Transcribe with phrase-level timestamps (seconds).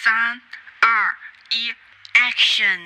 [0.00, 0.13] 三、
[0.79, 1.13] 二、
[1.51, 1.69] 一，
[2.15, 2.79] Action！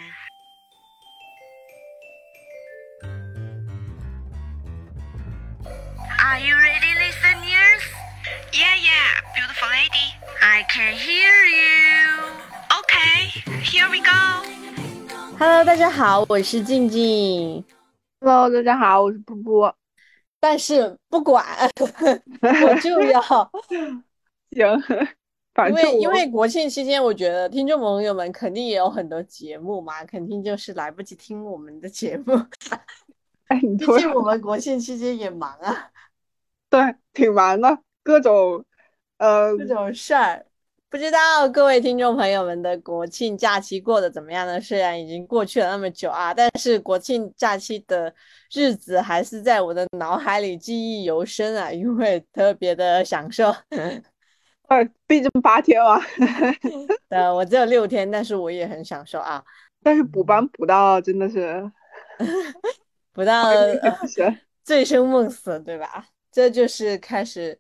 [6.20, 7.84] Are you ready, listeners?
[8.52, 10.16] Yeah, yeah, beautiful lady.
[10.42, 12.26] I can hear you.
[12.74, 13.30] Okay,
[13.62, 14.42] here we go.
[15.38, 17.64] Hello，大家好，我是静静。
[18.20, 19.72] Hello，大家好，我是布布。
[20.40, 21.46] 但是不管，
[22.42, 24.84] 我就要，行，
[25.56, 32.34] 反因为因为国庆期间，我觉得听众朋友们肯定也有很多节目嘛，肯定就是来不及听我们的节目。
[33.48, 35.90] 哎，你 毕突然竟我们国庆期间也忙啊，
[36.70, 36.82] 对
[37.14, 38.66] 挺忙的，各种
[39.18, 40.46] 呃，各种事儿。
[40.90, 44.60] 不知道各位听众朋友们的国庆假期过得怎么样呢？
[44.60, 48.14] 虽然已经过去了那么久啊，但是国庆假期的
[48.54, 53.54] 日子还是在我的脑海里记忆犹深啊，因为特别的享受。
[54.68, 56.00] 呃，毕竟八天嘛，
[57.10, 59.44] 呃，我只有六天，但是我也很享受啊，
[59.84, 61.72] 但是补班补到真的是
[63.14, 63.80] 补到呃
[64.64, 66.08] 醉生梦死，对吧？
[66.32, 67.58] 这就是开始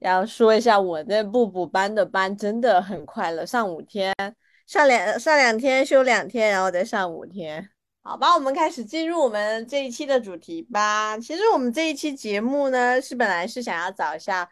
[0.00, 4.14] 要说一下我那不补班的班真的很快乐，上五天，
[4.66, 7.70] 上两上两天，休两天，然后再上五天。
[8.02, 11.18] 好吧，我们开始进入我们这一期的主题吧。
[11.18, 14.48] 其实我们这一期节目呢，是本来是想要找一下，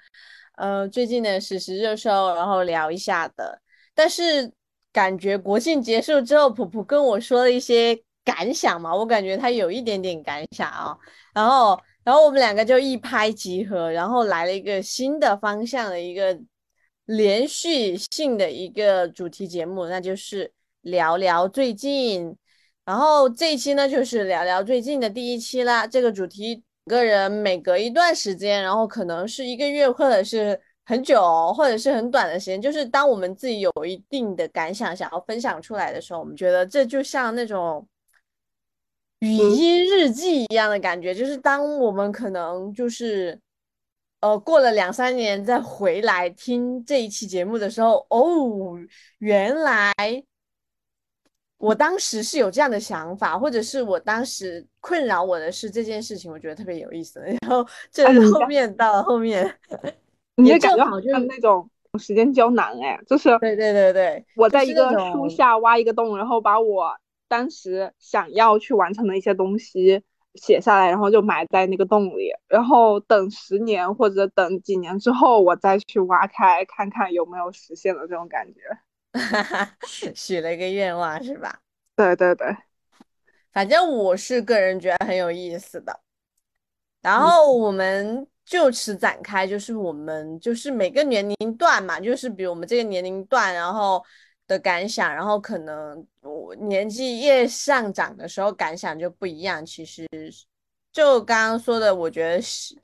[0.57, 3.61] 呃，最近的实时热搜，然后聊一下的。
[3.95, 4.53] 但是
[4.93, 10.97] 感觉国庆结束之后，普普跟我说了一些感想嘛，我感觉他有一点点感想啊。
[11.35, 16.39] 然后，然后我们两个就一拍即合，然后来了一个新的方向的一个
[17.05, 22.37] 连续性的一个主题节目，那就是聊聊最近。
[22.85, 25.87] 然后这一期呢，就是聊聊最近的第一期啦。
[25.87, 37.87] 这个主题，个人每隔一段时间，然后可能是一个月，或者是很久，或者是很短的时间，就是当我们自己有一定的感想想要分享出来的时候，我们觉得这就像那种
[39.21, 43.39] 语音日记一样的感觉，就是当我们可能就是
[44.21, 48.79] 呃过了两三年再回来听这一期节目的时候，哦，
[49.19, 49.93] 原来。
[51.59, 57.21] 我当时是有这样的想法，或者是我当时困扰我的是这件事情，我觉得特别有意思。
[57.41, 59.53] 然后这后面到了后面，
[60.37, 61.69] 你的感觉好像那种
[61.99, 66.95] 时间胶囊哎，就是对对对对，我在一个树下挖一个洞，然后把我
[67.27, 70.03] 当时想要去完成的一些东西
[70.35, 78.61] 写下来，然后就埋在那个洞里，然后等十年或者等几年之后，我再去挖开看看有没有实现的这种感觉。
[80.15, 81.61] 许了一个愿望是吧？
[81.97, 82.57] 对对对，
[83.53, 86.01] 反正我是个人觉得很有意思的。
[87.03, 94.05] 然嗯后我们就此展开，就是我们就是每个年龄段嘛，就是比如我们这个年龄段，然后
[94.47, 99.65] 的感想，然后可能我年纪越上涨的时候，感想就不一样。
[99.65, 100.07] 其实
[100.93, 102.75] 就刚刚说的，我觉得是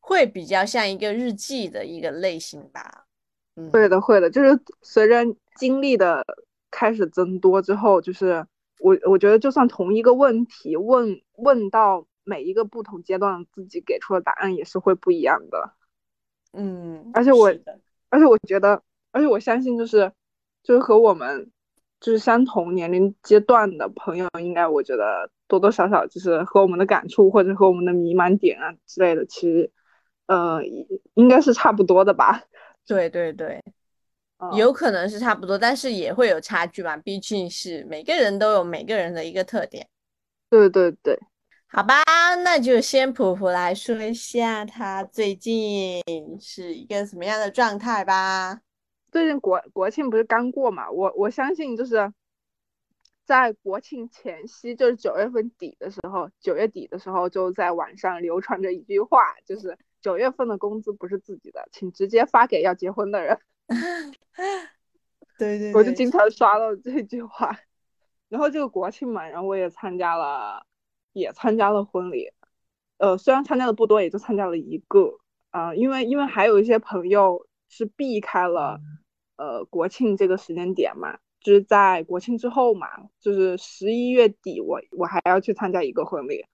[0.00, 3.07] 会比较像一个日记的一个类型吧。
[3.58, 5.24] 嗯，会的会的，就是随着
[5.56, 6.24] 经历的
[6.70, 8.46] 开始增多之后，就是
[8.78, 15.72] 我我觉得就算同一个问题问问到每一个不同阶段，自己给出的答案也是会不一样的。
[16.52, 17.52] 嗯，而且我
[18.10, 20.12] 而且我觉得，而且我相信，就是
[20.62, 21.50] 就是和我们
[22.00, 29.70] 就是相同年龄阶段的朋友，应该我觉得多多少少就是和我们的感触或者和我们的迷茫点啊之类的，其实
[30.26, 30.62] 呃
[31.14, 32.44] 应该是差不多的吧。
[32.88, 33.62] 对对对。
[34.40, 39.88] 嗯有可能是差不多，但是也会有差距嘛，毕竟是每个人都有每个人的一个特点，
[40.48, 41.18] 对对对，
[41.66, 42.00] 好吧？
[42.44, 46.00] 那就先普普来说一下他最近
[46.40, 48.60] 是一个什么样的状态吧。
[49.10, 52.12] 最近国国庆不是刚过嘛，我我相信就是
[53.26, 63.38] 在国庆前夕，就是九月份底的时候，九月底的时候就在网上流传着一句话，就是九月份的工资不是自己的，请直接发给要结婚的人。
[65.38, 67.58] 对对我就经常刷到这句话。
[68.28, 70.66] 然后这个国庆嘛，然后我也参加了，
[71.12, 72.30] 也参加了婚礼。
[72.98, 75.18] 呃，虽然参加的不多，也就参加了一个。
[75.50, 78.78] 啊、因为因为还有一些朋友是避开了
[79.36, 82.86] 呃国庆这个时间点嘛，就是在国庆之后嘛，
[83.18, 86.44] 就是十一月底我我还要去参加一个婚礼。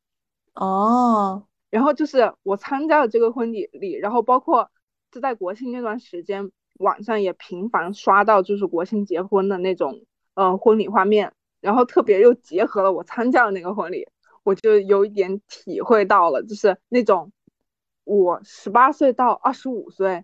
[0.55, 1.44] 哦，
[1.75, 4.71] 然后就是我参加了这个婚礼礼，然后包括
[5.11, 10.05] 就在国庆那段时间，网上也频繁刷到就是国庆结婚的那种
[10.35, 14.06] 呃婚礼画面，然后特别又结合了我参加的那个婚礼，
[14.44, 17.32] 我就有一点体会到了，就是那种
[18.05, 20.23] 我十八岁到二十五岁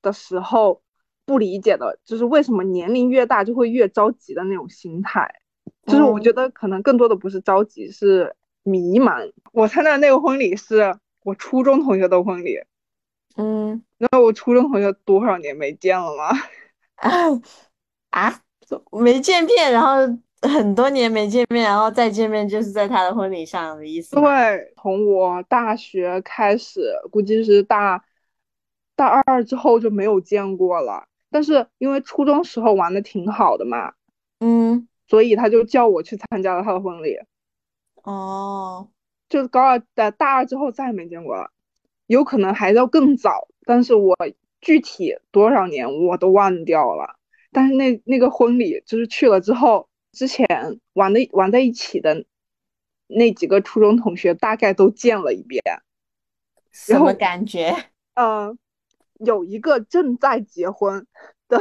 [0.00, 0.80] 的时候
[1.26, 5.28] 不理解的，就是为什么年龄越大就会越着急的那种心态。
[5.86, 8.36] 就是我觉得可能更多的不是着急，是
[8.68, 9.32] 迷茫。
[9.52, 12.60] 我参加的那个婚礼是我初中同学的婚礼，
[13.36, 16.30] 嗯然后我初中同学多少年没见了吗？
[16.96, 17.10] 啊
[18.10, 18.40] 啊，
[18.92, 19.96] 没见面，然后
[20.42, 24.16] 很多年没见面，然后再见面就是在他的婚礼上的意思。
[24.16, 28.04] 对，从我大学开始，估计是大
[28.94, 31.06] 大二之后就没有见过了。
[31.30, 33.92] 但是因为初中时候玩的挺好的嘛，
[34.40, 37.18] 嗯，所以他就叫我去参加了他的婚礼。
[38.08, 38.88] 哦，
[39.28, 41.50] 就是高二的大二之后再也没见过了，
[42.06, 44.16] 有可能还要更早，但是我
[44.62, 47.16] 具体多少年我都忘掉了。
[47.52, 50.46] 但是那那个婚礼就是去了之后，之前
[50.94, 52.24] 玩的玩在一起的
[53.06, 55.62] 那几个初中同学大概都见了一遍，
[56.70, 57.74] 什么感觉？
[58.14, 58.58] 嗯、
[59.20, 61.06] 有一个正在结婚，
[61.46, 61.58] 对，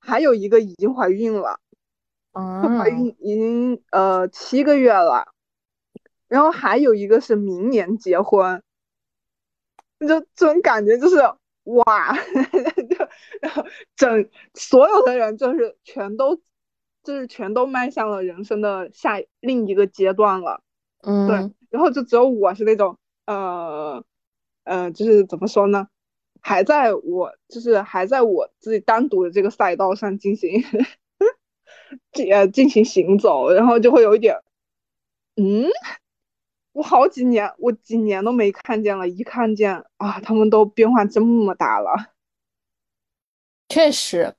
[0.00, 1.60] 还有一个已经怀孕了。
[2.32, 5.32] 她怀嗯，孕已经呃七个月了，
[6.28, 8.62] 然后还有一个是明年结婚，
[10.00, 11.16] 就这种感觉就是
[11.64, 12.14] 哇，
[12.88, 13.08] 就
[13.40, 13.64] 然后
[13.96, 16.36] 整所有的人就是全都
[17.02, 20.62] 就是全都迈向了人生的下另一个阶段了，
[21.02, 24.04] 嗯对，嗯，然后就只有我是那种呃
[24.64, 25.88] 呃就是怎么说呢，
[26.40, 30.62] 还在我就是还在我自己单独的这个赛道上进行。
[32.30, 34.36] 呃进行行走，然后就会有一点，
[35.36, 35.66] 嗯，
[36.72, 42.14] 我好几年，我几年都没看见了，一看见啊，他们都变化这么大了。
[43.68, 44.34] 确实，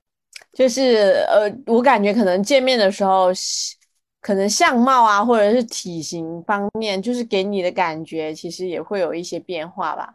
[0.52, 3.76] 就是呃，我感觉可能见面的时候，是
[4.20, 10.14] 可能相貌啊，或者是体型方面，就是给你的感觉，其实也会有一些变化吧。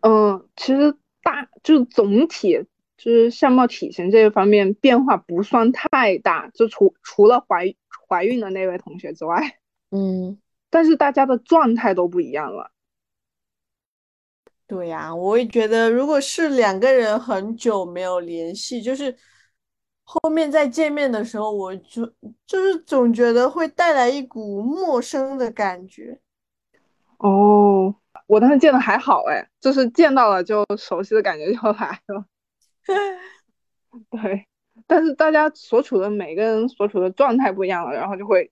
[0.00, 2.58] 嗯，其实大就是总体
[2.98, 7.74] 就是相貌体型这一方面变化不算太大，就除除了怀
[8.08, 9.58] 怀孕的那位同学之外，
[9.90, 10.36] 嗯，
[10.68, 12.72] 但是大家的状态都不一样了。
[14.66, 19.16] 对呀，我也觉得，如果是两个人很久没有联系，就是
[20.04, 22.04] 后面再见面的时候，我就
[22.46, 26.20] 就是总觉得会带来一股陌生的感觉。
[27.18, 27.94] 哦，
[28.26, 32.26] 我当时见的还好哎，就是见到了就熟悉的感觉就来了。
[34.10, 34.46] 对，
[34.86, 38.50] 但是大家所处的每个人所处的状态不一样了，然后就会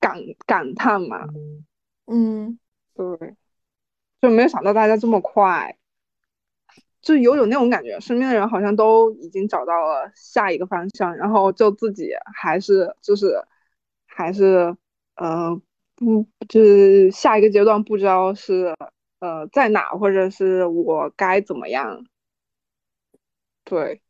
[0.00, 1.26] 感感叹嘛，
[2.06, 2.58] 嗯，
[2.94, 3.04] 对，
[4.20, 5.76] 就没有想到大家这么快，
[7.00, 13.40] 就有种那种感觉，身边的人好像都已经找到了下一个方向，然后就自己还是就是
[14.06, 14.76] 还是
[15.16, 15.60] 呃
[15.94, 18.74] 不就是下一个阶段不知道是
[19.20, 22.04] 呃在哪，或者是我该怎么样，
[23.66, 24.00] 对，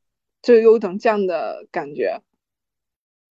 [0.42, 2.20] 就有一种这样的感觉。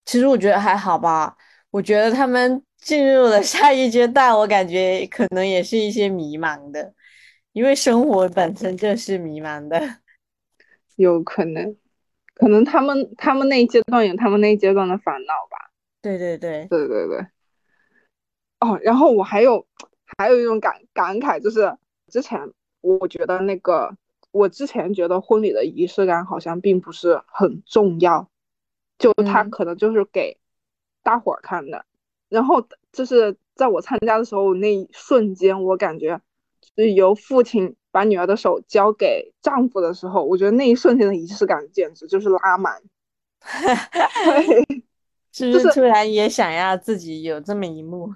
[0.05, 1.37] 其实我觉得还好吧。
[1.69, 6.93] 我觉得他们进入了下一阶段，我感觉可能也是一些迷茫的，
[7.51, 9.79] 因为生活本身就是迷茫的。
[10.97, 11.75] 有可能，
[12.33, 15.69] 可能他们他们那一阶段有他们那一阶段的烦恼吧。
[16.01, 17.19] 对对对，对对对。
[18.61, 19.67] 哦，然后我还有
[20.17, 21.77] 还有一种感感慨，就是
[22.07, 22.39] 之前
[22.81, 23.95] 我觉得那个
[24.35, 28.29] 我之前觉得婚礼的仪式感好像并不是很重要，
[28.97, 30.37] 就他嗯可能就是给
[31.03, 31.85] 大伙儿看的。
[32.27, 36.19] 然后就是在我参加的时候那一瞬间，我感觉
[36.59, 42.81] 就是由父亲把女儿的手交给丈夫的时候，我觉得那一瞬间的仪式感简直就是拉满。
[44.25, 44.83] 对，
[45.31, 48.13] 是就是不是突然也想要自己有这么一幕？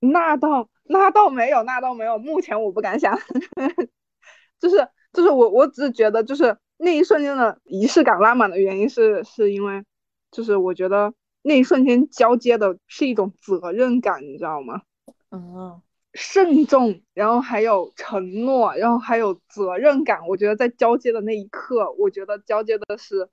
[0.00, 3.16] 那倒那倒没有，那倒没有，目前我不敢想，
[4.58, 9.82] 就是就是我我只是觉得就是那一瞬间的仪式感拉满的原因是是因为
[10.30, 14.82] 就是我觉得那一瞬间交接的是一种责任感，你知道吗？
[15.30, 15.80] 嗯，
[16.12, 20.28] 慎重，然后还有承诺，然后还有责任感。
[20.28, 23.30] 我觉得在交接的那一刻，我觉得交接的是，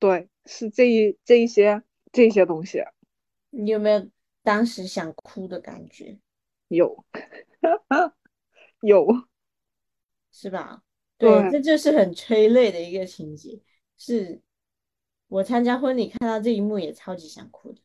[0.00, 2.82] 对，是这一这一些这些东西
[3.50, 4.08] 你有没有
[4.42, 6.18] 当时想哭的感觉？
[6.66, 7.04] 有
[8.80, 9.06] 有，
[10.32, 10.82] 是吧？
[11.18, 13.60] 对，这就是很催泪的一个情节。
[13.96, 14.40] 是
[15.28, 17.80] 我参加婚礼看到这一幕也超级想哭的。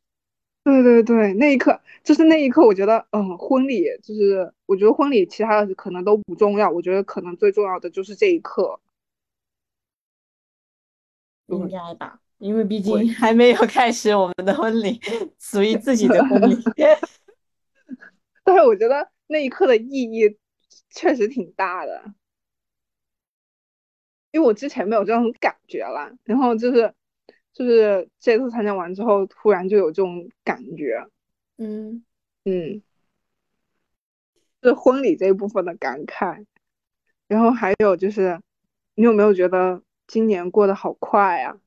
[0.63, 8.79] 对对对，那一刻就是那一刻，我觉得，嗯，婚礼就是，我觉得婚礼其他的可能都不重要，我觉得可能最重要的就是这一刻。
[11.47, 14.99] 应该吧，因为毕竟还没有开始我们的婚礼，
[15.39, 16.55] 属于自己的婚礼。
[18.43, 20.37] 但是我觉得那一刻的意义
[20.91, 22.03] 确实挺大的。
[24.31, 26.93] 因为我之前没有这种感觉啦，然后就是
[27.53, 31.07] 就是这次参加完之后，突然就有这种感觉，
[31.57, 32.03] 嗯，
[32.45, 32.81] 嗯，
[34.61, 36.45] 是婚礼这一部分的感慨，
[37.27, 38.39] 然后还有就是，
[38.95, 41.57] 你有没有觉得今年过得好快啊、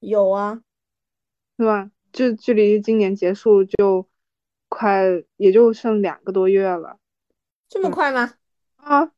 [0.00, 0.62] 有啊，
[1.58, 1.90] 是吧？
[2.12, 4.08] 就距离今年结束就
[4.68, 5.02] 快，
[5.36, 6.98] 也就剩两个多月了
[7.68, 8.34] 这么嗯快吗？
[8.76, 9.12] 啊！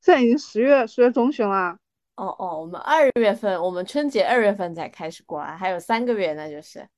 [0.00, 1.78] 现在已经十月十月中旬啦，
[2.16, 6.88] 哦哦，我们二月份，我们春节二月份才开始过啊，还有三个月，那就是。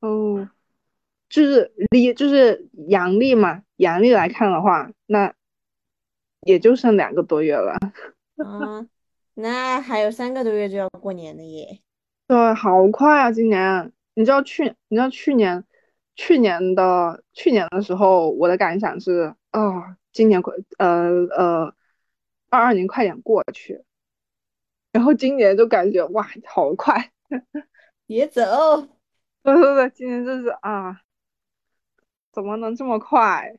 [0.00, 0.48] 哦，
[1.28, 5.32] 就是历就是阳历嘛，阳历来看的话，那
[6.40, 7.78] 也就剩两个多月了。
[8.44, 8.88] 嗯，
[9.34, 11.80] 那还有三个多月就要过年了耶。
[12.26, 13.32] 对，好快啊！
[13.32, 15.64] 今年，你知道去，你知道去年，
[16.16, 21.74] 去年的去年的时候，我的感想是，哦，今年快，呃呃，
[22.48, 23.84] 二二年快点过去，
[24.92, 27.12] 然后今年就感觉哇，好快，
[28.06, 28.42] 别走，
[29.42, 31.00] 对对对，今年就是啊，
[32.32, 33.58] 怎么能这么快？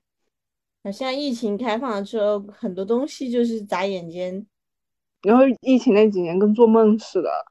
[0.83, 4.45] 好像疫情开放了之后，很多东西就是眨眼间
[5.23, 7.45] 然后疫情那几年跟做梦似的，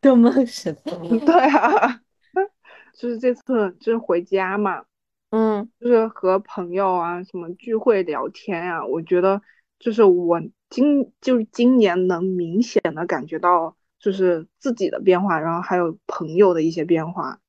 [0.00, 0.80] 做梦似的。
[1.26, 2.00] 对啊，
[2.96, 4.84] 就是这次就是回家嘛，
[5.30, 9.42] 嗯，就是和朋友啊什么聚会聊天啊，我觉得
[9.78, 17.40] 就是我今就是今年能明显的感觉到就是自己的变化，然后还有朋友的一些变化。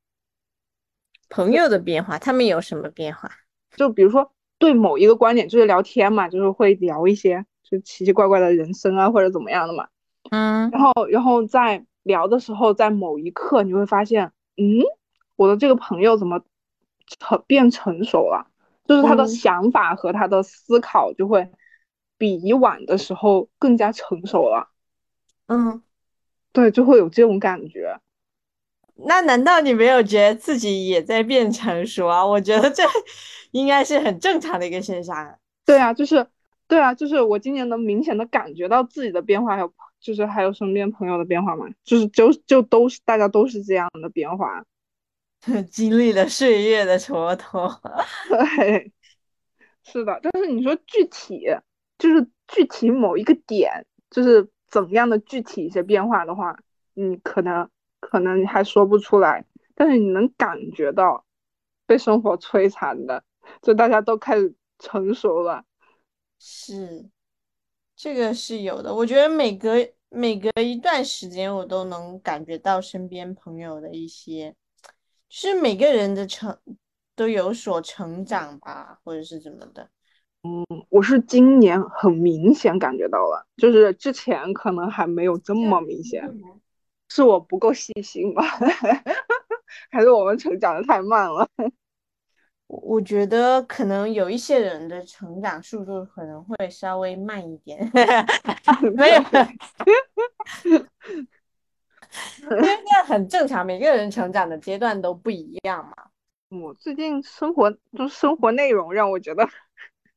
[1.29, 3.29] 朋友的变化，他们有什么变化？
[3.75, 9.87] 就比如说对某一个观点，就是聊天嘛，就是会聊一些就奇奇怪怪的人生啊或者怎么样的嘛。
[10.31, 14.81] 嗯然后然后在聊的时候，在某一刻你会发现，嗯，
[15.35, 16.41] 我的这个朋友怎么
[17.19, 18.47] 成变成熟了？
[18.85, 21.51] 就是他的嗯想法和他的思考就会
[22.17, 24.69] 比以往的时候更加成熟了。
[25.47, 25.83] 嗯，
[26.51, 27.99] 对，就会有这种感觉。
[28.95, 32.25] 那难道你没有觉得自己也在变成熟啊？
[32.25, 32.83] 我觉得这
[33.51, 35.35] 应该是很正常的一个现象啊。
[35.65, 36.27] 对啊，就是
[36.67, 44.65] 对啊，就是我今年能明显的感觉到自己的变化，还有就是还有身边朋友的变化嘛，就是就就都是大家都是这样的变化。
[45.71, 47.79] 经历了岁月的蹉跎。
[48.29, 48.91] 对，
[49.83, 51.45] 是的，但是你说具体，
[51.97, 56.57] 就是具体某一个点，就是怎样的具体一些变化的话，
[56.93, 57.69] 你可能
[57.99, 61.25] 可能还说不出来，但是你能感觉到
[61.85, 63.23] 被生活摧残的，
[63.61, 65.63] 就大家都开始成熟了。
[66.37, 67.09] 是，
[67.95, 68.93] 这个是有的。
[68.93, 69.75] 我觉得每隔
[70.09, 74.55] 每隔一段时间，我都能感觉到身边朋友的一些，就
[75.29, 76.57] 是每个人的成
[77.15, 79.89] 都有所成长吧，或者是怎么的。
[80.41, 86.23] 嗯我是今年很明显感觉到了，就是之前可能还没有这么明显，
[87.09, 88.43] 是我不够细心吧，
[89.91, 91.47] 还是我们成长的太慢了？
[92.67, 97.91] 我我觉得可能有一些人的成长速度可能会稍微慢一点，
[98.95, 99.23] 没有，
[102.41, 105.93] 因为这很正常，每个人成长的阶段都不一样嘛。
[106.49, 109.47] 我最近生活就是生活内容让我觉得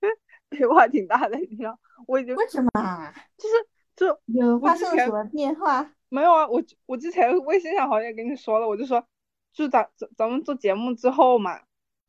[0.49, 3.13] 变化挺大的，你知道，我已经为什么啊？
[3.37, 3.55] 就是
[3.95, 5.93] 就有发生了什么变化？
[6.09, 9.05] 没有啊，我我之前微信上好像也跟你说了，我就说，
[9.53, 11.61] 就咱咱咱们做节目之后嘛，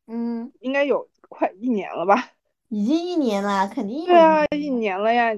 [0.08, 2.32] 嗯，应该有快一年了吧？
[2.70, 5.34] 已经一年了，肯定有对啊，一一年了呀，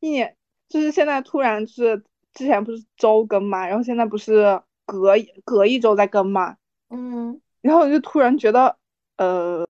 [0.00, 0.36] 一年
[0.68, 2.02] 就是现在突然是
[2.34, 6.56] 之前不是周更嘛，然后现在不是隔隔一周再更嘛，
[6.88, 8.76] 嗯，然后我就突然觉得，
[9.16, 9.64] 呃，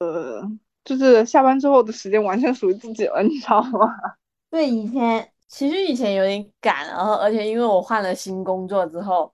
[0.85, 3.89] 就是下班之后的时间完全属于自己了，你知道吗？
[4.51, 9.33] 对，以前其实以前有点赶，然后而且因为我换了新工作之后，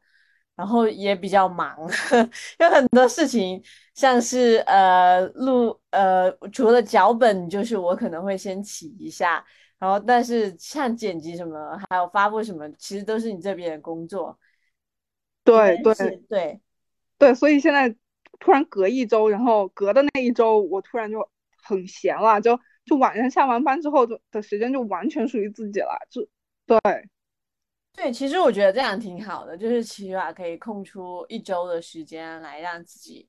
[0.55, 1.77] 然后也比较忙，
[2.59, 3.63] 有很多事情，
[3.95, 9.45] 像是呃录呃除了脚本，就是我可能会先起一下，
[9.79, 14.39] 然后但是像剪辑什么，还有发布什么，其实都是你这边的工作。
[15.45, 15.95] 对对
[16.29, 16.61] 对，
[17.19, 17.95] 对，所以现在
[18.41, 21.29] 突然隔一周，然后隔的那一周，我突然就
[21.63, 26.27] 很闲了，就就晚上下完班之后就的时间就完全属于自己了，就
[26.67, 26.79] 对
[27.95, 33.29] 对，其实我觉得这样挺好的，就是起码可以空出一周的时间来让自己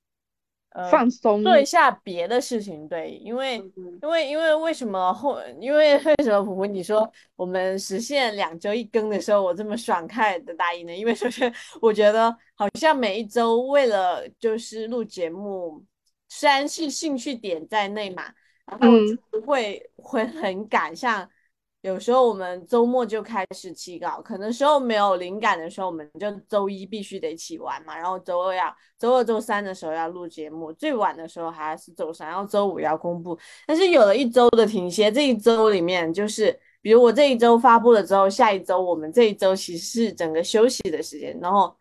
[0.70, 1.42] 呃放松。
[1.42, 2.88] 做一下别的事情。
[2.88, 10.94] 对，因为嗯因为因为为什么后因为为什么普普你说我们实现两周一更的时候，我这么爽快的答应呢？
[10.94, 15.84] 因为首先我觉得好像每一周为了就是录节目，
[16.28, 18.24] 虽然是兴趣点在内嘛，
[18.66, 21.28] 然后嗯就是会会很赶，像。
[21.88, 33.38] 有时候我们周末就开始起稿，可能时候没有灵感的时候，我们就周一必须得起完嘛，然后周二要周二、周三的时候要录节目，最晚的时候还是周三，然后周五要公布。
[33.66, 41.74] 但是有了一周的停歇，这一周里面就是，比如我这一周发布了之后，下一周我们这一周其实是整个休息的时间，然后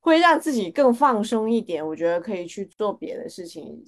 [0.00, 3.82] 会让自己更放松一点，我觉得可以去做别的事情。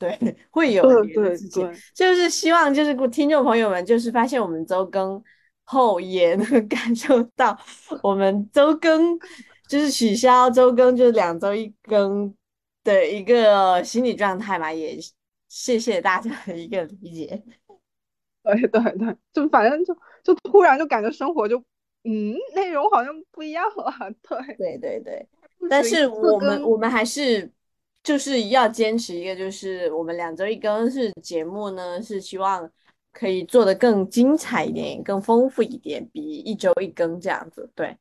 [0.00, 5.22] 对， 会有对对对，就是希望就是听众朋友们，就是发现我们周更
[5.64, 7.54] 后也能 感受到
[8.02, 9.18] 我们周更
[9.68, 12.34] 就是取消周更，就是两周一更
[12.82, 14.72] 的一个心理状态嘛。
[14.72, 14.98] 也
[15.50, 17.42] 谢谢大家的一个理解。
[18.42, 21.58] 对对对，就反正就就突然就感觉生活就
[22.04, 23.92] 嗯内容好像不一样了。
[24.22, 25.28] 对对对对，
[25.68, 27.52] 但是我们我们还是。
[28.02, 32.68] 就是要坚持一个，就是我们两周一更是节目呢，是希望
[33.12, 37.70] 可以做的更精彩一点，更丰富一点，比一周一更这样子。
[37.74, 37.94] 对，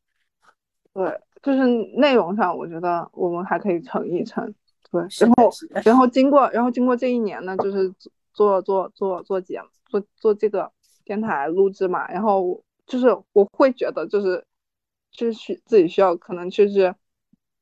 [0.94, 4.54] 对，就是内容上，我觉得我们还可以撑一撑。
[4.90, 5.52] 对，然后
[5.84, 7.94] 然后经过然后经过这一年呢，就是
[8.32, 10.72] 做做做做节目做做这个
[11.04, 14.46] 电台录制嘛，然后就是我会觉得就是
[15.12, 16.96] 就是自己需要可能就是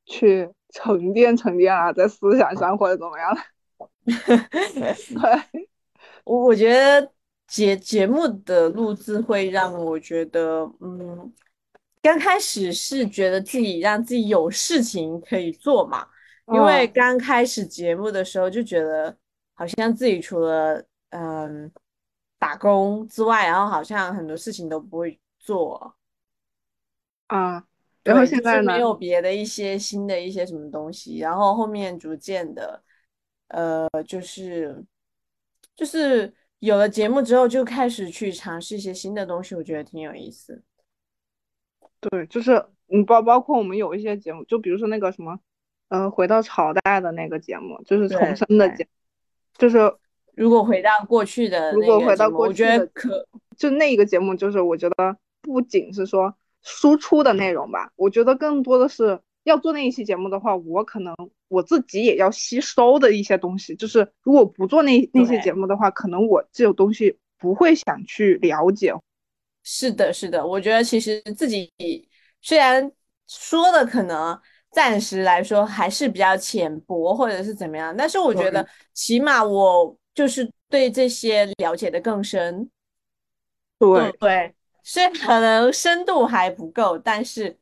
[0.05, 0.47] 去。
[0.69, 3.37] 沉淀沉淀啊，在思想上或者怎么样？
[4.05, 5.67] 对，
[6.23, 7.11] 我我觉得
[7.47, 11.33] 节节目的录制会让我觉得，嗯，
[12.01, 16.07] 刚开始是觉得自己让自己有事情可以做嘛，
[16.53, 19.17] 因为刚开始节目的时候就觉得
[19.53, 21.71] 好像自己除了嗯
[22.39, 25.95] 打工之外，然后好像很多事情都不会做
[27.27, 27.66] 啊。
[28.07, 32.81] 然后现在没有别的一些新的一些什么东西，然后后面逐渐的，
[33.49, 34.81] 呃，就是
[35.75, 40.63] 就是有了节目之后，就开始去尝试一些新的东西，我觉得挺有意思。
[41.99, 45.37] 对，就是嗯，包包括我们有一些节目，就比如说那个什么，
[45.89, 48.89] 呃，回到朝代的那个节目，就是重生的节目，
[49.57, 49.93] 就是
[50.33, 53.27] 如果回到过去的，如果回到过去，我觉得可
[53.57, 56.33] 就那一个节目，就是我觉得不仅是说。
[56.69, 61.15] 输出的内容吧，我觉得更多的是要做那一期节目的话，我可能
[61.47, 63.73] 我自己也要吸收的一些东西。
[63.73, 68.93] 就是如果不做那那些节目的话，可能我这种东西不会想去了解。
[69.63, 71.71] 是的，是的，我觉得其实自己
[72.41, 72.91] 虽然
[73.27, 74.37] 说的可能
[74.71, 82.69] 暂时来说还是比较浅薄或者是怎么样，但是我觉得起码我就是对这些了解的更深。
[83.79, 84.53] 对对。
[84.89, 87.53] 虽然可能深度还不够，但是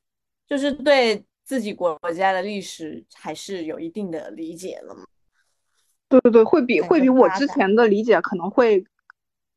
[0.45, 5.03] 就是对自己国家的历史还是有一定的理解了嘛。
[6.07, 8.85] 对对对，会比会比我之前的理解可能会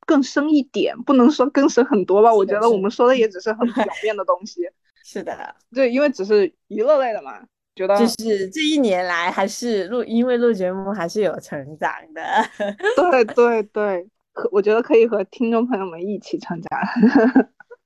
[0.06, 2.32] 更深一点，不能说更深很多吧。
[2.32, 4.62] 我觉得我们说的也只是很表面的东西。
[5.04, 7.38] 是的，对，因为只是娱乐类的嘛，
[7.74, 12.22] 觉得就是这一年来还是录，因为录节目还是有成长的。
[12.96, 16.80] 对对对，可我觉得可以和听众朋友们一起成长。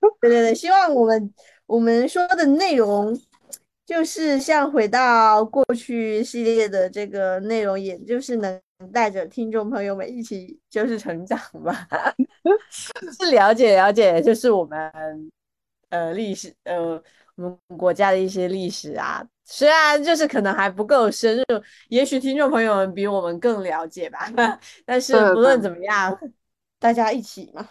[0.20, 1.34] 对对对，希望我们
[1.66, 3.16] 我们说的内容，
[3.86, 8.60] 就是像回到过去系列的这个内容，也就是能
[8.92, 11.86] 带着听众朋友们一起就是成长吧，
[12.70, 14.90] 是了解了解，就是我们
[15.90, 17.00] 呃历史呃
[17.36, 21.44] 我们国家的一些历史啊，虽然就是可能还不够深入，
[21.88, 24.26] 也许听众朋友们比我们更了解吧，
[24.84, 26.18] 但是不论怎么样，
[26.80, 27.68] 大家一起嘛，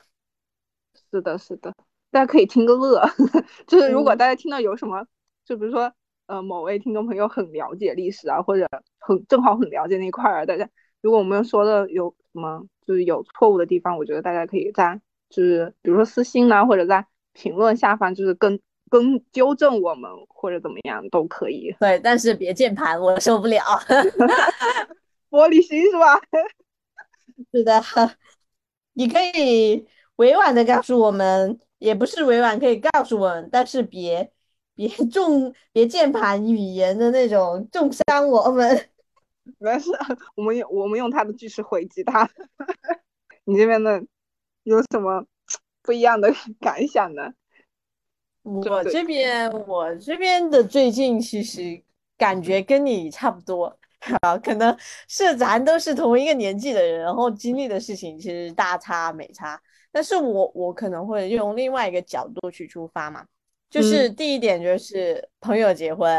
[1.12, 1.74] 是的，是的。
[2.12, 3.02] 大家可以听个乐，
[3.66, 5.06] 就是如果大家听到有什么，
[5.46, 5.92] 就比如说，
[6.28, 8.68] 呃，某位听众朋友很了解历史啊，或者
[9.00, 10.70] 很正好很了解那块儿，大家
[11.02, 21.74] 如果我们说的有什么就是有错误的地方，我觉得大家可以在就是比如说私信呢，或者在评论下方就是跟跟纠正我们或者怎么样都可以。
[21.80, 23.62] 对，但是别键盘，我受不了。
[25.32, 26.20] 玻璃心是吧？
[27.54, 27.82] 是的，
[28.94, 29.88] 你可以
[30.22, 31.60] 委婉的告诉我们。
[31.82, 34.32] 也不是委婉可以告诉我们，但是别
[34.76, 38.88] 别重别键盘语言的那种重伤我们。
[39.58, 39.90] 没事，
[40.36, 42.30] 我们用我们用他的句式回击他。
[43.46, 44.00] 你这边的
[44.62, 45.26] 有什么
[45.82, 46.32] 不一样的
[46.62, 47.32] 感想呢？
[48.44, 51.82] 我这边我这边的最近其实
[52.16, 53.76] 感觉跟你差不多
[54.22, 54.76] 啊，可能
[55.08, 59.62] 是咱都是同一个年纪的人，然后经历的事情其实大差没差。
[59.92, 63.26] 但是我我可能会用另外一个角度去出发嘛，
[63.70, 66.10] 就是第一点就是朋友结婚，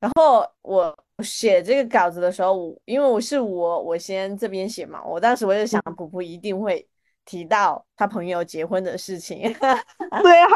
[0.00, 6.86] 然后我写这个稿子的时候，因为我是我我先这边写嘛，我当时我就想普普一定会
[7.24, 9.42] 提到他朋友结婚的事情。
[10.22, 10.46] 对呀、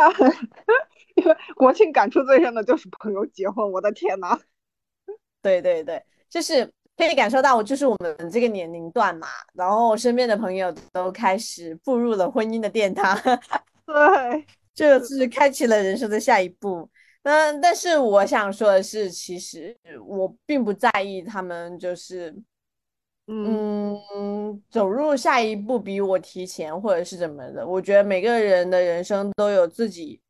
[1.15, 4.39] 因为国庆感触最深的就是朋友结婚，我的天呐！
[5.43, 6.65] 对对对，就是
[6.97, 13.17] 可以感受到，就是我们这个年龄段嘛，然后身边的朋友都开始步入了婚姻的殿堂，
[13.87, 16.89] 对，就是开启了人生的下一步。
[17.23, 22.35] 那但是我想说的是，其实我并不在意他们就是
[23.27, 27.67] 嗯嗯，走入下一步比我提前，或者是怎么的。
[27.67, 30.21] 我觉得每个人的人生都有自己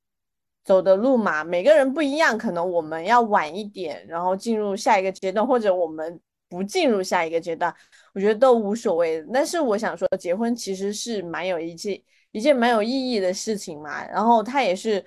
[0.64, 7.74] 走的路嘛，每个人不一样，可能我们要晚一点，然后进入下一个阶段，或者我们不进入下一个阶段，
[8.14, 9.24] 我觉得都无所谓。
[9.33, 15.05] 但是我想说，结婚其实是蛮有一件一件蛮有意义的事情嘛，然后它也是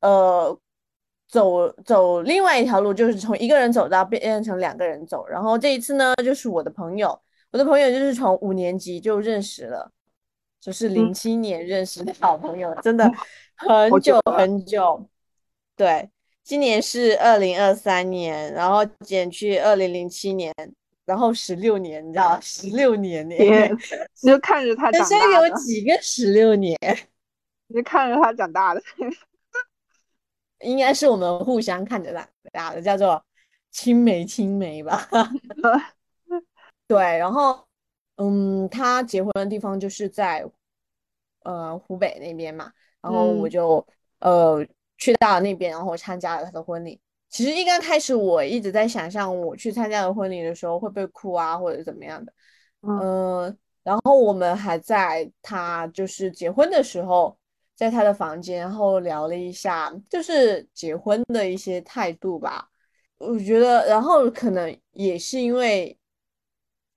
[0.00, 0.58] 呃。
[1.30, 5.26] 走走另外一条路，就是从一个人走到变成两个人走。
[5.26, 7.20] 然后这一次呢，就是我的朋友，
[7.52, 9.92] 我的朋友就是从五年级就认识了，
[10.58, 13.04] 就是零七年认识的好朋友，真的
[13.58, 15.08] 很久很久。
[15.76, 16.08] 对，
[16.42, 20.54] 今年是二零二三年，然后减去二零零七年，
[21.04, 23.34] 然后十六年，你知道，十六年呢，
[24.22, 26.78] 你就看着他人生长大的有，几个十六年？
[27.68, 28.82] 你就看着他长大的。
[30.60, 33.24] 应该是我们互相看着长大的，叫做
[33.70, 35.08] 青梅青梅吧。
[36.88, 37.64] 对，然后，
[38.16, 40.44] 嗯，他结婚的地方就是在
[41.44, 43.86] 呃湖北那边嘛，然后我嗯就
[44.20, 47.00] 呃去到了那边，然后参加了他的婚礼。
[47.28, 52.32] 其实一刚开始我一直在想象我去参加的婚礼的时候会不会哭啊，或者怎么样的。
[52.82, 57.36] 嗯嗯，然后我们还在他就是结婚的时候，
[57.74, 62.68] 在他的房间，然后聊了一下，就是结婚的一些态度吧。
[63.18, 65.97] 我觉得，然后可能也是因为，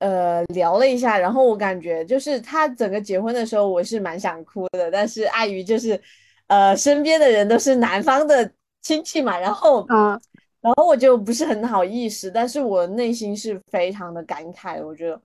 [0.02, 6.02] 呃，聊了一下，然后我感觉就是他整个结婚的时候，我是蛮想哭的，但是碍于就是，
[6.48, 10.20] 呃，身边的人都是男方的亲戚嘛，然后，嗯。
[10.60, 15.20] 然后我就不是很好意思，但是我内心是非常的感慨，我觉得，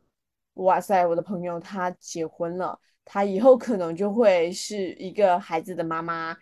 [0.54, 6.34] 哇塞，我的朋友他结婚了，他以后可能就会是一个孩子的妈妈，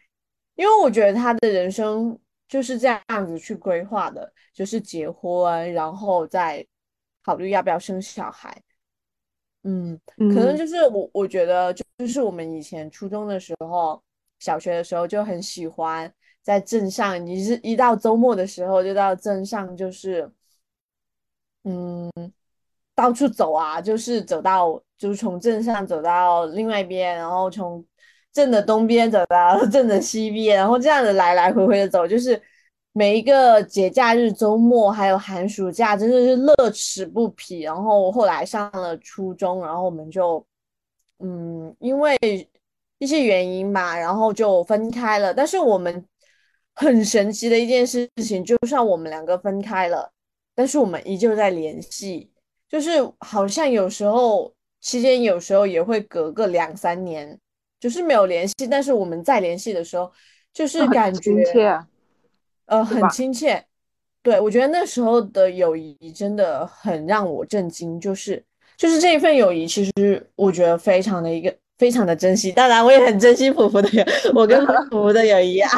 [0.54, 2.16] 因为我觉得他的人生
[2.46, 6.64] 就是这样子去规划的，就是结婚，然后再
[7.24, 8.62] 考虑要不要生小孩。
[9.62, 14.02] 嗯，可能嗯就是我我觉得就就是我们以前初中的时候、
[14.38, 20.30] 小学的时候就很喜欢在镇上，你是一到周末的时候就到镇上，就是
[21.64, 22.10] 嗯
[22.94, 27.84] 到处走啊，就是走到就是从镇上走到另外一边，然后从
[28.32, 32.40] 镇的东边走到 镇的西边，然后这样子来来回回的走，就是
[32.96, 37.58] 每一个节假日、周末还有寒暑假，真的是乐此不疲。
[37.62, 40.46] 然后后来上了初中，然后我们就
[41.18, 42.16] 嗯，因为
[42.98, 45.34] 一些原因吧，然后就分开了。
[45.34, 46.06] 但是我们
[46.72, 50.12] 很神奇的一件事情，就算我们两个分开了，
[50.54, 52.30] 但是我们依旧在联系，
[52.68, 57.36] 就是好像有时候期间有时候也会隔个两三年，
[57.80, 60.12] 就是没有联系，但是我们再联系的时候，
[60.52, 61.82] 就是感觉
[62.66, 63.64] 呃很亲切。
[64.22, 68.42] 对，我觉得那时候的友谊真的很让我震惊，就是
[68.76, 72.50] 就是这一份友谊，其实我觉得非常的一个非常的珍惜。
[72.52, 74.02] 当然，我也很珍惜普普的友，
[74.34, 74.72] 我跟普
[75.02, 75.70] 普 的友谊啊，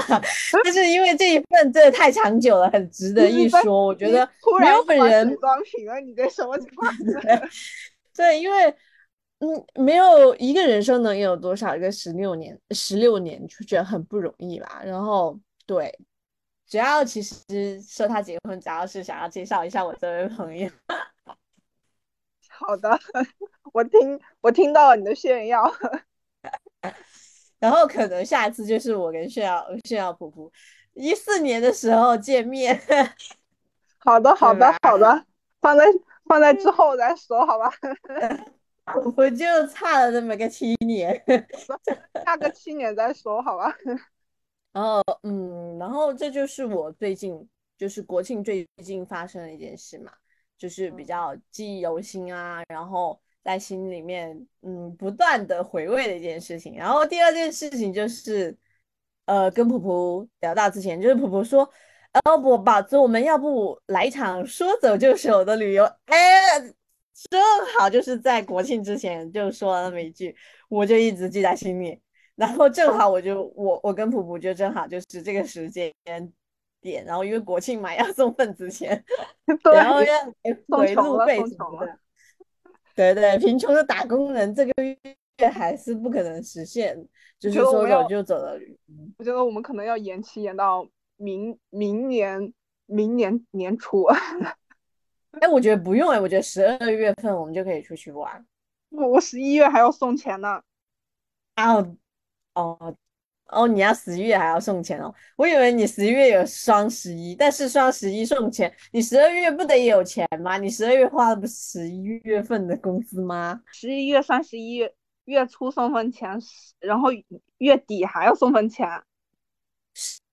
[0.63, 3.85] 但是因为这一份真的太长久了，很值得一说。
[3.87, 6.95] 我觉得突没有本人水装瓶了，你这什么情况？
[8.15, 8.73] 对，因为
[9.41, 14.81] 嗯，没有一个人生能有多少一个十六年，十六年就觉得很不容易吧。
[14.85, 15.93] 然后对，
[16.69, 20.69] 主要其实说他结婚，主要是想要介绍一下我这位朋友。
[22.49, 22.99] 好的，
[23.73, 25.73] 我听我听到了你的炫耀。
[27.59, 30.53] 然后可能下一次就是我跟炫耀炫耀普普
[30.95, 32.81] 一四年的时候见面。
[33.99, 35.25] 好的，好的，好的，
[35.61, 35.85] 放在
[36.25, 37.71] 放在之后再说，好吧？
[39.17, 41.21] 我就差了那么个七年。
[42.25, 43.75] 下个七年再说，好吧？
[44.77, 50.13] 然后，嗯，然后这就是我最近就是国庆最近发生的一件事嘛，
[50.59, 56.77] 就是比较记忆犹新啊，然后在心里面嗯不断的回味的一件事情。
[56.77, 58.55] 然后第二件事情就是，
[59.25, 61.67] 呃，跟普普聊到之前，就是普普说，
[62.13, 65.85] 呃，我宝子，我们要不来一场说走就走的旅游？
[66.05, 66.61] 哎，
[67.31, 67.41] 正
[67.79, 70.37] 好就是在国庆之前就说了那么一句，
[70.69, 71.99] 我就一直记在心里。
[72.37, 75.93] 然后正好我就我我跟普普就正好就是这个时间
[76.81, 79.05] 点，然后因为国庆嘛 要送份子钱，
[79.75, 80.09] 然后对，
[80.45, 81.99] 要回路费什么的。
[82.95, 86.97] 对对，贫穷的打工人这个月还是不可能实现，
[87.39, 88.79] 就是说走就走的旅。
[89.19, 92.53] 我觉得我们可能要延期延到明明年
[92.87, 94.05] 明年年初。
[95.41, 98.47] 哎，我觉得不用哎，我觉得十二月份我们就可以出去玩。
[98.89, 100.63] 我我十一月还要送钱呢。
[101.57, 101.97] 哦
[102.57, 102.97] 哦
[103.49, 105.15] 哦，你要十一月还要送钱哦？
[105.37, 110.59] 我以为你十一月有双十一，但是双十一送钱，你十二月不得也有钱吗？
[110.59, 113.63] 你十二月花的不是十一月份的工资吗？
[113.73, 114.85] 十一月三十一
[115.27, 116.37] 月初送份钱，
[116.81, 117.11] 然后
[117.59, 118.89] 月底还要送份钱。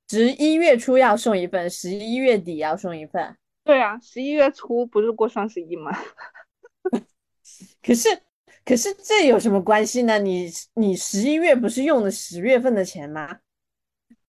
[0.10, 3.38] 十一月初要送一份，十一月底要送一份。
[3.64, 5.92] 对啊，十一月初不是过双十一吗？
[7.82, 8.10] 可是，
[8.66, 10.18] 可是这有什么关系呢？
[10.20, 13.38] 你你十一月不是用的十月份的钱吗？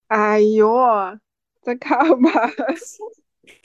[0.07, 0.67] 哎呦，
[1.61, 2.31] 再看吧。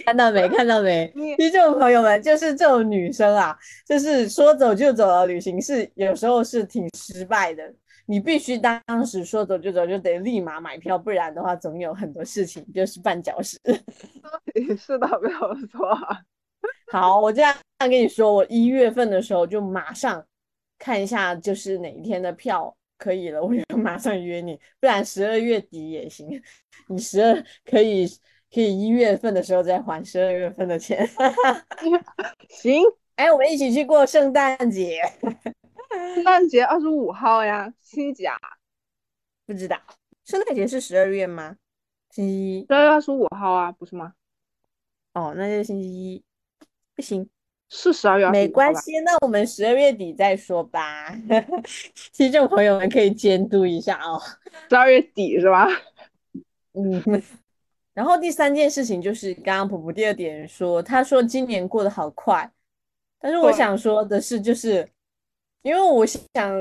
[0.05, 0.49] 看到没？
[0.51, 1.13] 看到没？
[1.37, 3.57] 听众朋友们，就是这种女生啊，
[3.87, 7.63] 就是说走就走的旅行是有时候是挺失败的。
[8.07, 13.57] 你必须当时说走就走，就得立马买票，不然的话，总有很多事情就是绊脚石。
[14.77, 15.97] 是的，没有错。
[16.91, 20.25] 好，我这样跟你说，我一月份的时候就马上
[20.81, 26.43] 看一下，就是哪一天的票可以了，我就马上约你，不然十二月底也行。
[26.89, 28.07] 你十二可以
[28.53, 31.07] 可以一月份的时候再还十二月份的钱。
[32.49, 32.83] 行，
[33.17, 35.03] 哎，我们一起去过圣诞节。
[36.15, 38.37] 圣诞节二十五号呀，星期几啊？
[39.47, 39.79] 不知道，
[40.25, 41.57] 圣诞节是十二月吗？
[42.11, 42.67] 星期一。
[42.67, 44.15] 十二月二十五号啊，不是吗？
[45.13, 46.25] 哦，那就星期一。
[46.95, 47.29] 不行，
[47.73, 51.17] 是十二月没关系，那我们十二月底再说吧。
[52.13, 54.21] 听众朋友们可以监督一下哦。
[54.69, 55.69] 十二月底是吧？
[56.75, 57.23] 嗯。
[57.95, 62.51] 然后第三件事情就是刚刚普普第二点说，他说今年过得好快，
[63.21, 64.89] 但是我想说的是，就是
[65.63, 66.53] 因为我想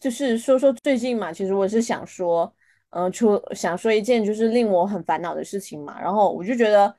[0.00, 2.50] 就是说说最近嘛，其实我是想说，
[2.90, 6.96] 嗯，出想说一件就是令我很烦恼的事情嘛，然后我就觉得。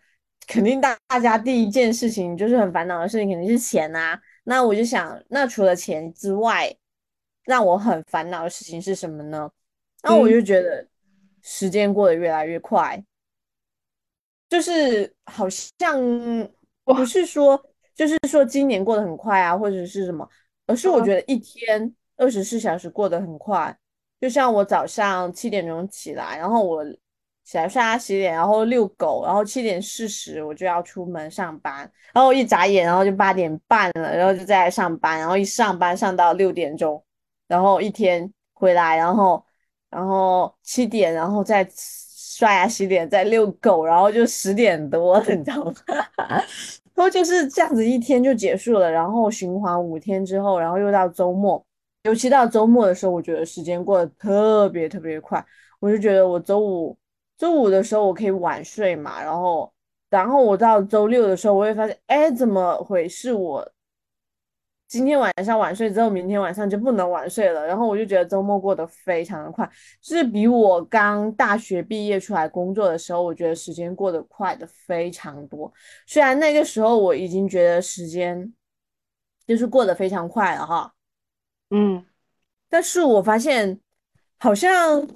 [0.49, 4.19] 肯定大大家第一件事情就是很烦恼的事情，肯定是钱啊。
[4.45, 6.75] 那我就想，那除了钱之外，
[7.43, 9.47] 让我很烦恼的事情是什么呢？
[10.01, 10.87] 那我就觉得
[11.43, 12.99] 时间过得越来越快，
[14.49, 15.69] 就是好像
[16.83, 20.27] 不是说，就是说今年过得很快啊，或者是什么，
[20.65, 23.77] 而是我觉得一天二十四小时过得很快。
[24.19, 26.83] 就像我早上七点钟起来，然后我。
[27.49, 37.03] 起来刷牙洗脸，然后遛狗，然后七点四十我就要出门上班，然后一眨眼，然后就八点半了，然后就在上班，然后一上班上到六点钟，
[37.47, 39.43] 然后一天回来，然后
[39.89, 45.73] 然后七点，然后再刷牙洗脸，再遛狗，然后就十点多了，你知道吗？
[46.93, 51.65] 然后就是这样子一天就结束了，然后循环五天之后，然后又到周末，
[52.03, 55.43] 尤其到周末的时候，我觉得时间过得特别特别快，
[55.79, 56.95] 我就觉得我周五。
[57.39, 59.73] 周五的时候我可以晚睡嘛，然后，
[60.09, 63.31] 然后我到周六的时候，我会发现，哎，怎么回事？
[63.31, 63.71] 我
[64.89, 67.65] 今天晚上晚睡之后，明天晚上就不能晚睡了。
[67.65, 69.65] 然后我就觉得周末过得非常的快，
[70.01, 75.71] 就是比我刚大学毕业出来工作的时候，我觉得时间过得快的非常多。
[76.05, 78.53] 虽然那个时候我已经觉得时间
[79.47, 80.93] 就是过得非常快了哈，
[81.69, 82.05] 嗯，
[82.67, 83.79] 但是我发现
[84.39, 85.07] 好像。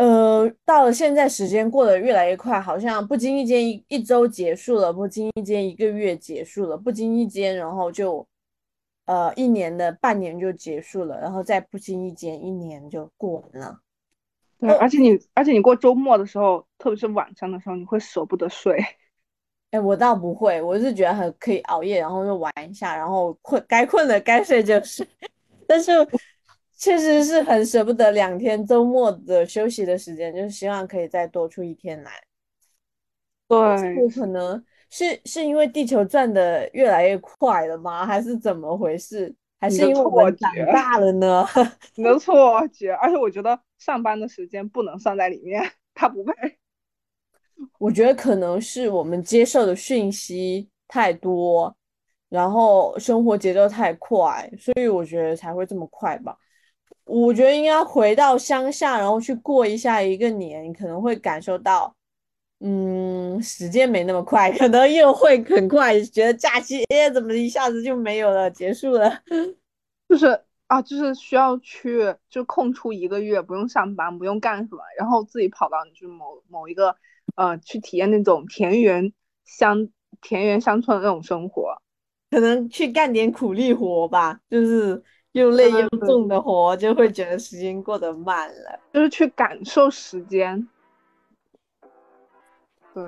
[0.00, 8.26] 呃，到了现在，时间过得越来越快，好像不经意间一一周结束了，不经意间一个月结束了，不经意间，然后就
[9.04, 13.78] 呃一年的半年就结束了，然后再不经意间一年就过完了。
[14.58, 18.82] 对，而且你而且你过周末的时候，特别是晚上的时候，你会舍不得睡。
[19.72, 25.06] 哎，我倒不会，我是觉得很可以熬夜，然后就玩一下，然后困该困的该睡就睡，
[25.68, 25.92] 但是。
[26.80, 32.10] 确实是很舍不得两天周末的休息的时间，就是希望可以再多出一天来。
[33.46, 38.06] 对，可能是是因为地球转的越来越快了吗？
[38.06, 39.34] 还是怎么回事？
[39.58, 41.46] 还是因为我长大了呢？
[41.96, 45.62] 你的错觉，而且我觉得上班的时间不能算在里面，
[45.92, 46.32] 他不配。
[47.78, 51.76] 我觉得可能是我们接受的讯息太多，
[52.30, 56.34] 然后生活节奏太快，所以我觉得才会这么快吧。
[57.10, 61.92] 我觉得应该回到乡下，然后去过一下一个年，可能会感受到，
[62.60, 69.10] 嗯，时间没那么快，可能又会很快觉得假期，哎，怎么一下子就没有了，结束了？
[70.08, 76.94] 就是啊，就是需要去，就空出一个月，不用上班，不用干什么，然后自己跑到就是某某一个，
[77.34, 79.12] 呃，去体验那种田园
[79.44, 79.88] 乡
[80.20, 81.82] 田园乡村的那种生活，
[82.30, 85.02] 可能去干点苦力活吧，就是。
[85.32, 88.78] 又累又重的活，就会觉得时间过得慢了。
[88.92, 90.68] 就是去感受时间。
[92.92, 93.04] 对，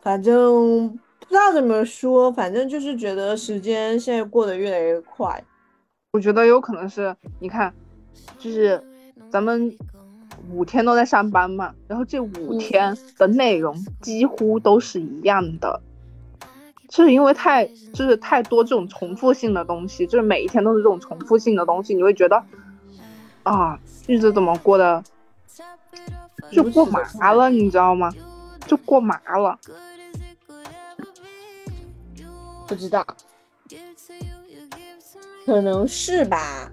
[0.00, 5.42] 反正不知道怎么说，反正就是觉得时间现在过得越来越快。
[6.12, 7.74] 我觉得有可能是，你看，
[8.38, 8.80] 就是
[9.28, 9.76] 咱们
[10.50, 15.82] 五天都在上班嘛，然后这五嗯天的内容几乎都是一样的，
[16.96, 22.42] 就是因为太就是太多这种重复性的东西，就是每一天都是这种重复性的东西，你会觉得
[23.42, 25.04] 啊，日子怎么过得
[26.50, 28.10] 就过麻了，你知道吗？
[28.66, 29.58] 就过麻了。
[32.66, 33.06] 不知道，
[35.44, 36.72] 可能是吧。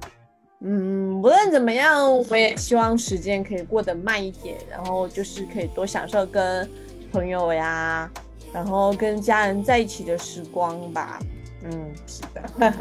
[0.61, 6.69] 嗯，无论怎么样，我也希望时间可以过得慢一点，然后就是可以多享受跟
[7.11, 8.09] 朋友呀，
[8.53, 11.19] 然后跟家人在一起的时光吧。
[11.63, 12.73] 嗯，是的。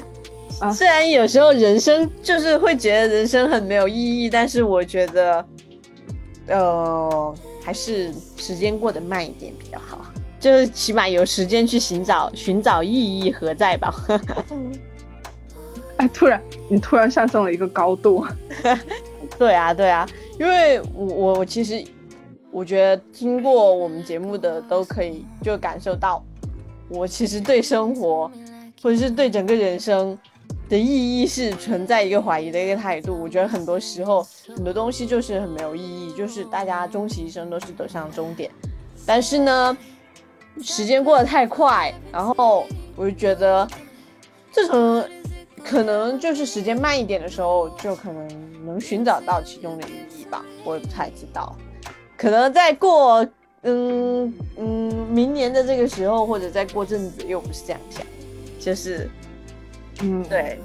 [0.60, 5.44] 啊虽然有时候人生就是会觉得人生很没有意义，但是我觉得，
[6.48, 10.04] 呃，还是时间过得慢一点比较好。
[10.40, 13.94] 就是起码有时间去寻找寻找意义何在吧。
[15.98, 18.24] 哎，突然你突然上升了一个高度。
[19.38, 20.08] 对啊，对啊，
[20.40, 21.84] 因为我我我其实
[22.50, 26.22] 我觉得听过我们节目的都可以就感受到，
[26.88, 28.30] 我其实对生活
[28.82, 30.18] 或者是对整个人生
[30.68, 33.18] 的意义是存在一个怀疑的一个态度。
[33.20, 38.50] 我觉得很多时候很多东西就是很没有意义，就是大家终其一生都是走向终点，
[39.06, 39.76] 但是呢，
[40.62, 43.68] 时间过得太快，然后我就觉得
[44.52, 45.04] 这种。
[45.64, 51.54] 可能就是时间慢一点的时候，就可能能寻找到其中的意义吧，我也不太知道。
[52.18, 53.24] 可能再过，
[53.62, 58.04] 嗯嗯，明年的这个时候，或者再过阵子，又不是这样想，
[58.58, 59.08] 就是，
[60.02, 60.58] 嗯，对，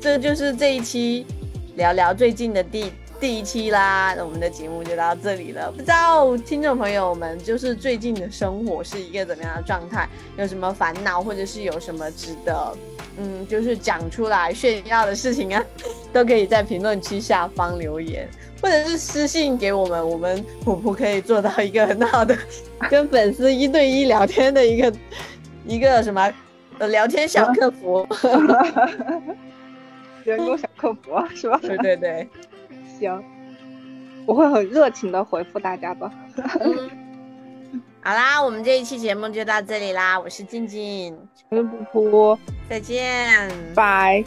[0.00, 1.26] 这就是这一期
[1.74, 4.14] 聊聊最近的第第一期啦。
[4.16, 5.72] 那我们的节目就到这里了。
[5.72, 10.08] 不知道听众朋友们，就是最近的生活是一个怎么样的状态？
[10.38, 12.76] 有什么烦恼，或者是有什么值得？
[13.16, 15.64] 嗯，就是讲出来炫耀的事情啊，
[16.12, 18.28] 都可以在评论区下方留言，
[18.64, 22.34] 或者是私信给我们，我们普普可以做到一个很好的
[22.88, 24.90] 跟粉丝一对一聊天的一个
[25.66, 26.32] 一个什么
[26.78, 28.08] 呃聊天小客服。
[30.24, 31.60] 人工小客服 是吧？
[31.60, 32.26] 对对对，
[32.98, 33.22] 行，
[34.24, 36.10] 我会很热情的回复大家的。
[38.00, 41.14] 好啦，我们这一期节目就到这里啦，我是静静，
[41.50, 42.38] 不不，
[42.70, 43.46] 再见。
[43.74, 44.24] 拜。